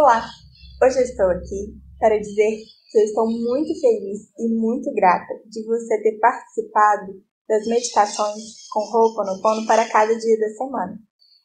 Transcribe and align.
Olá! 0.00 0.24
Hoje 0.82 0.96
eu 0.96 1.04
estou 1.04 1.26
aqui 1.26 1.76
para 1.98 2.16
dizer 2.16 2.56
que 2.90 2.98
eu 2.98 3.04
estou 3.04 3.26
muito 3.28 3.78
feliz 3.78 4.32
e 4.38 4.48
muito 4.48 4.90
grata 4.94 5.28
de 5.44 5.62
você 5.66 6.02
ter 6.02 6.18
participado 6.18 7.20
das 7.46 7.66
meditações 7.66 8.66
com 8.72 8.80
Ho'oponopono 8.80 9.66
para 9.66 9.86
cada 9.90 10.16
dia 10.16 10.38
da 10.40 10.48
semana. 10.56 10.98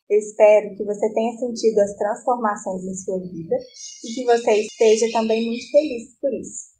Eu 0.10 0.18
espero 0.18 0.74
que 0.74 0.86
você 0.86 1.14
tenha 1.14 1.38
sentido 1.38 1.80
as 1.80 1.98
transformações 1.98 2.86
em 2.86 2.96
sua 2.96 3.20
vida 3.20 3.58
e 4.06 4.14
que 4.16 4.24
você 4.24 4.62
esteja 4.62 5.12
também 5.12 5.46
muito 5.46 5.70
feliz 5.70 6.18
por 6.22 6.34
isso. 6.34 6.72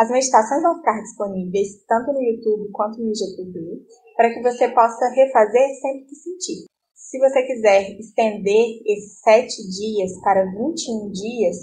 As 0.00 0.10
meditações 0.10 0.62
vão 0.62 0.78
ficar 0.78 1.00
disponíveis 1.00 1.68
tanto 1.86 2.12
no 2.12 2.20
YouTube 2.20 2.72
quanto 2.72 2.98
no 2.98 3.10
IGTV 3.10 3.86
para 4.16 4.34
que 4.34 4.42
você 4.42 4.68
possa 4.70 5.08
refazer 5.14 5.68
sempre 5.80 6.06
que 6.06 6.16
sentir. 6.16 6.67
Se 7.08 7.18
você 7.18 7.40
quiser 7.42 7.96
estender 7.98 8.82
esses 8.84 9.18
sete 9.24 9.56
dias 9.64 10.12
para 10.20 10.44
21 10.44 11.08
dias, 11.08 11.56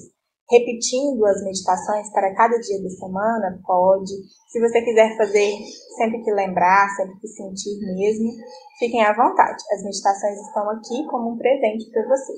repetindo 0.50 1.24
as 1.24 1.44
meditações 1.44 2.12
para 2.12 2.34
cada 2.34 2.58
dia 2.58 2.82
da 2.82 2.90
semana, 2.90 3.62
pode. 3.64 4.10
Se 4.50 4.60
você 4.60 4.82
quiser 4.82 5.16
fazer 5.16 5.54
sempre 5.98 6.24
que 6.24 6.34
lembrar, 6.34 6.90
sempre 6.98 7.20
que 7.20 7.28
sentir 7.28 7.78
mesmo, 7.94 8.32
fiquem 8.80 9.06
à 9.06 9.14
vontade. 9.14 9.62
As 9.72 9.84
meditações 9.84 10.42
estão 10.48 10.68
aqui 10.68 11.06
como 11.12 11.34
um 11.34 11.38
presente 11.38 11.92
para 11.92 12.08
você. 12.08 12.34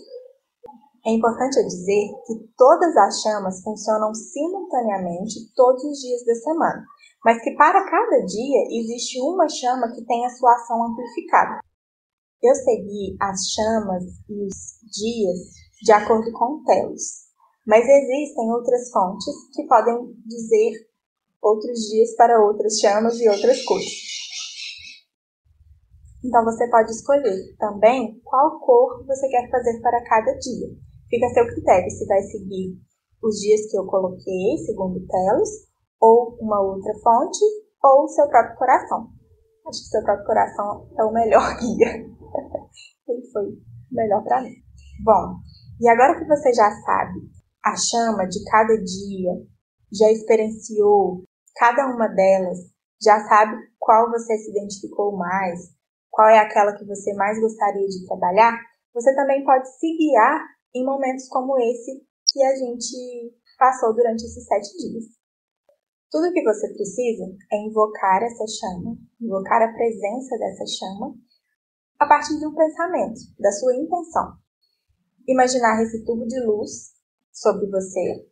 É 1.05 1.11
importante 1.11 1.63
dizer 1.63 2.11
que 2.27 2.33
todas 2.57 2.91
as 2.97 3.21
chamas 3.21 3.63
funcionam 3.63 4.13
simultaneamente 4.13 5.47
todos 5.55 5.81
os 5.81 5.97
dias 5.97 6.25
da 6.25 6.35
semana, 6.35 6.83
mas 7.23 7.41
que 7.41 7.55
para 7.55 7.89
cada 7.89 8.25
dia 8.25 8.67
existe 8.69 9.21
uma 9.21 9.47
chama 9.47 9.93
que 9.95 10.03
tem 10.03 10.25
a 10.25 10.29
sua 10.29 10.51
ação 10.55 10.83
amplificada. 10.83 11.61
Eu 12.41 12.53
segui 12.53 13.17
as 13.19 13.49
chamas 13.49 14.03
e 14.29 14.45
os 14.45 14.79
dias 14.91 15.39
de 15.81 15.91
acordo 15.91 16.31
com 16.33 16.63
Telos, 16.63 17.27
mas 17.65 17.83
existem 17.83 18.51
outras 18.51 18.91
fontes 18.91 19.33
que 19.53 19.63
podem 19.67 20.13
dizer 20.25 20.87
outros 21.41 21.79
dias 21.89 22.15
para 22.15 22.39
outras 22.45 22.79
chamas 22.79 23.19
e 23.19 23.27
outras 23.27 23.63
coisas. 23.63 23.91
Então 26.23 26.43
você 26.43 26.69
pode 26.69 26.91
escolher 26.91 27.55
também 27.57 28.19
qual 28.23 28.59
cor 28.59 29.05
você 29.05 29.27
quer 29.29 29.49
fazer 29.49 29.79
para 29.81 30.03
cada 30.03 30.33
dia. 30.33 30.67
Fica 31.09 31.25
a 31.25 31.33
seu 31.33 31.47
critério 31.47 31.89
se 31.89 32.05
vai 32.05 32.21
seguir 32.21 32.77
os 33.23 33.39
dias 33.39 33.71
que 33.71 33.77
eu 33.77 33.85
coloquei, 33.85 34.57
segundo 34.65 35.05
Telos, 35.07 35.49
ou 35.99 36.37
uma 36.39 36.61
outra 36.61 36.93
fonte, 36.99 37.39
ou 37.83 38.07
seu 38.09 38.27
próprio 38.27 38.57
coração. 38.57 39.16
Acho 39.67 39.79
que 39.83 39.89
seu 39.89 40.03
próprio 40.03 40.25
coração 40.25 40.89
é 40.97 41.03
o 41.03 41.11
melhor 41.11 41.43
guia. 41.59 42.05
Ele 43.07 43.31
foi 43.31 43.45
melhor 43.91 44.23
para 44.23 44.41
mim. 44.41 44.53
Bom, 45.03 45.35
e 45.79 45.89
agora 45.89 46.17
que 46.17 46.25
você 46.25 46.53
já 46.53 46.69
sabe 46.85 47.19
a 47.63 47.75
chama 47.75 48.25
de 48.27 48.43
cada 48.45 48.75
dia, 48.77 49.31
já 49.91 50.11
experienciou 50.11 51.23
cada 51.55 51.87
uma 51.87 52.07
delas, 52.07 52.59
já 53.01 53.19
sabe 53.27 53.55
qual 53.77 54.09
você 54.09 54.37
se 54.37 54.51
identificou 54.51 55.15
mais, 55.15 55.59
qual 56.09 56.29
é 56.29 56.39
aquela 56.39 56.73
que 56.73 56.85
você 56.85 57.13
mais 57.13 57.39
gostaria 57.39 57.87
de 57.87 58.05
trabalhar, 58.07 58.57
você 58.93 59.13
também 59.15 59.43
pode 59.43 59.67
se 59.77 59.97
guiar 59.97 60.45
em 60.73 60.85
momentos 60.85 61.27
como 61.29 61.57
esse 61.59 62.03
que 62.31 62.43
a 62.43 62.55
gente 62.55 63.35
passou 63.57 63.93
durante 63.93 64.23
esses 64.23 64.45
sete 64.45 64.77
dias. 64.77 65.16
Tudo 66.09 66.31
que 66.31 66.41
você 66.41 66.73
precisa 66.73 67.25
é 67.51 67.57
invocar 67.57 68.23
essa 68.23 68.45
chama, 68.47 68.97
invocar 69.19 69.61
a 69.61 69.73
presença 69.73 70.37
dessa 70.37 70.65
chama 70.65 71.13
a 71.99 72.07
partir 72.07 72.39
de 72.39 72.45
um 72.45 72.55
pensamento, 72.55 73.19
da 73.37 73.51
sua 73.51 73.75
intenção. 73.75 74.37
Imaginar 75.27 75.83
esse 75.83 76.05
tubo 76.05 76.25
de 76.25 76.39
luz 76.45 76.93
sobre 77.33 77.69
você. 77.69 78.25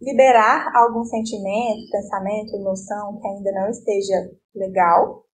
Liberar 0.00 0.70
algum 0.76 1.02
sentimento, 1.04 1.90
pensamento, 1.90 2.56
emoção 2.56 3.18
que 3.20 3.26
ainda 3.26 3.52
não 3.52 3.70
esteja 3.70 4.30
legal. 4.54 5.24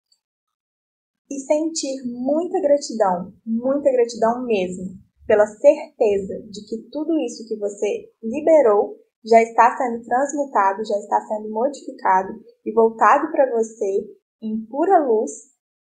E 1.29 1.41
sentir 1.41 2.05
muita 2.07 2.61
gratidão, 2.61 3.33
muita 3.45 3.91
gratidão 3.91 4.45
mesmo, 4.47 4.97
pela 5.27 5.47
certeza 5.47 6.41
de 6.51 6.65
que 6.69 6.89
tudo 6.93 7.19
isso 7.19 7.49
que 7.49 7.57
você 7.57 8.13
liberou 8.23 9.04
já 9.25 9.43
está 9.43 9.77
sendo 9.77 10.05
transmutado, 10.05 10.85
já 10.85 10.99
está 10.99 11.21
sendo 11.23 11.51
modificado 11.51 12.35
e 12.65 12.73
voltado 12.73 13.31
para 13.33 13.51
você 13.51 14.07
em 14.43 14.67
pura 14.67 14.99
luz 14.99 15.31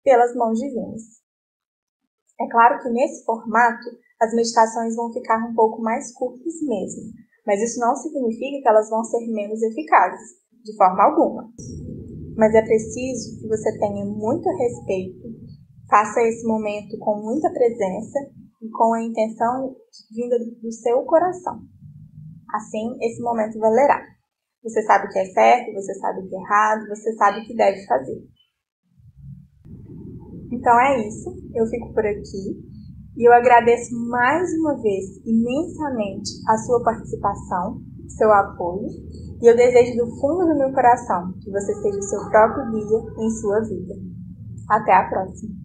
pelas 0.02 0.34
mãos 0.34 0.58
divinas. 0.58 1.02
É 2.40 2.48
claro 2.48 2.82
que 2.82 2.88
nesse 2.88 3.24
formato 3.24 3.84
as 4.20 4.34
meditações 4.34 4.96
vão 4.96 5.12
ficar 5.12 5.38
um 5.46 5.54
pouco 5.54 5.82
mais 5.82 6.12
curtas 6.14 6.54
mesmo, 6.62 7.12
mas 7.46 7.62
isso 7.62 7.78
não 7.78 7.94
significa 7.94 8.62
que 8.62 8.68
elas 8.68 8.88
vão 8.88 9.04
ser 9.04 9.26
menos 9.28 9.62
eficazes, 9.62 10.36
de 10.64 10.74
forma 10.76 11.04
alguma. 11.04 11.48
Mas 12.36 12.54
é 12.54 12.62
preciso 12.62 13.38
que 13.40 13.46
você 13.46 13.78
tenha 13.78 14.04
muito 14.06 14.48
respeito, 14.48 15.28
faça 15.88 16.22
esse 16.22 16.46
momento 16.46 16.98
com 16.98 17.22
muita 17.22 17.52
presença 17.52 18.18
e 18.62 18.70
com 18.70 18.94
a 18.94 19.02
intenção 19.02 19.76
vinda 20.10 20.38
do 20.38 20.72
seu 20.72 21.04
coração. 21.04 21.60
Assim, 22.54 22.96
esse 23.02 23.20
momento 23.20 23.58
valerá. 23.58 24.00
Você 24.62 24.80
sabe 24.82 25.06
o 25.06 25.10
que 25.10 25.18
é 25.18 25.24
certo, 25.24 25.74
você 25.74 25.92
sabe 25.94 26.20
o 26.20 26.28
que 26.28 26.36
é 26.36 26.38
errado, 26.38 26.86
você 26.86 27.12
sabe 27.14 27.40
o 27.40 27.44
que 27.44 27.56
deve 27.56 27.84
fazer. 27.84 28.22
Então 30.52 30.80
é 30.80 31.04
isso, 31.04 31.34
eu 31.52 31.66
fico 31.66 31.92
por 31.92 32.06
aqui 32.06 32.62
e 33.16 33.28
eu 33.28 33.32
agradeço 33.32 33.92
mais 34.08 34.48
uma 34.60 34.80
vez 34.80 35.04
imensamente 35.26 36.30
a 36.48 36.56
sua 36.58 36.82
participação, 36.84 37.80
seu 38.16 38.32
apoio 38.32 38.86
e 39.42 39.50
eu 39.50 39.56
desejo 39.56 39.96
do 39.96 40.16
fundo 40.20 40.46
do 40.46 40.56
meu 40.56 40.72
coração 40.72 41.32
que 41.42 41.50
você 41.50 41.74
seja 41.74 41.98
o 41.98 42.02
seu 42.02 42.30
próprio 42.30 42.70
guia 42.70 43.24
em 43.24 43.30
sua 43.30 43.60
vida. 43.62 43.94
Até 44.70 44.92
a 44.94 45.08
próxima! 45.08 45.63